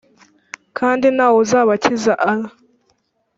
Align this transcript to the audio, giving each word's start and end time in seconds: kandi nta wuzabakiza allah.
kandi 0.77 1.05
nta 1.15 1.27
wuzabakiza 1.33 2.13
allah. 2.29 2.51